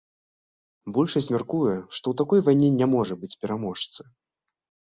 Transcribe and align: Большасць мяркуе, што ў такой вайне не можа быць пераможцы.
Большасць 0.97 1.29
мяркуе, 1.35 1.75
што 1.95 1.99
ў 2.09 2.13
такой 2.23 2.39
вайне 2.49 2.73
не 2.81 2.87
можа 2.97 3.21
быць 3.25 3.33
пераможцы. 3.45 4.01